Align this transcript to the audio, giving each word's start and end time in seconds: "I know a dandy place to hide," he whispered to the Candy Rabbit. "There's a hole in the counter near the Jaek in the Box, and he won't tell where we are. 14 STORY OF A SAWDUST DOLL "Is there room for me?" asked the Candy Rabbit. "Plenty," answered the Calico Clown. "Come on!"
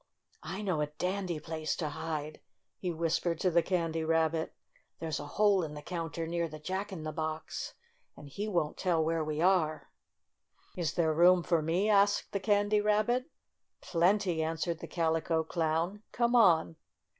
"I 0.41 0.63
know 0.63 0.81
a 0.81 0.87
dandy 0.87 1.39
place 1.39 1.75
to 1.75 1.89
hide," 1.89 2.41
he 2.79 2.91
whispered 2.91 3.39
to 3.41 3.51
the 3.51 3.61
Candy 3.61 4.03
Rabbit. 4.03 4.55
"There's 4.97 5.19
a 5.19 5.27
hole 5.37 5.61
in 5.63 5.75
the 5.75 5.83
counter 5.83 6.25
near 6.25 6.47
the 6.47 6.57
Jaek 6.59 6.91
in 6.91 7.03
the 7.03 7.11
Box, 7.11 7.75
and 8.17 8.27
he 8.27 8.47
won't 8.47 8.77
tell 8.77 9.03
where 9.05 9.23
we 9.23 9.41
are. 9.41 9.79
14 9.79 9.79
STORY 9.79 9.83
OF 9.83 9.83
A 9.83 10.61
SAWDUST 10.63 10.75
DOLL 10.75 10.81
"Is 10.81 10.93
there 10.95 11.13
room 11.13 11.43
for 11.43 11.61
me?" 11.61 11.87
asked 11.89 12.31
the 12.31 12.39
Candy 12.39 12.81
Rabbit. 12.81 13.29
"Plenty," 13.81 14.41
answered 14.41 14.79
the 14.79 14.87
Calico 14.87 15.43
Clown. 15.43 16.01
"Come 16.11 16.35
on!" 16.35 16.77